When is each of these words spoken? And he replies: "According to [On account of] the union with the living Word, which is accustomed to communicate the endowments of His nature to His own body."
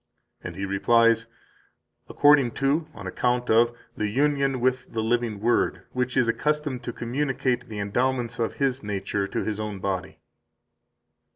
And 0.43 0.55
he 0.55 0.65
replies: 0.65 1.27
"According 2.09 2.53
to 2.53 2.87
[On 2.95 3.05
account 3.05 3.51
of] 3.51 3.71
the 3.95 4.07
union 4.07 4.59
with 4.59 4.91
the 4.93 5.03
living 5.03 5.39
Word, 5.39 5.83
which 5.91 6.17
is 6.17 6.27
accustomed 6.27 6.81
to 6.85 6.91
communicate 6.91 7.69
the 7.69 7.77
endowments 7.77 8.39
of 8.39 8.55
His 8.55 8.81
nature 8.81 9.27
to 9.27 9.43
His 9.43 9.59
own 9.59 9.77
body." 9.79 10.17